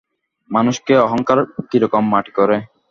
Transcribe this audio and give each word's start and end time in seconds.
মানুষকে 0.51 0.93
অহংকার 1.05 1.37
কিরকম 1.69 2.03
মাটি 2.13 2.31
করে! 2.31 2.57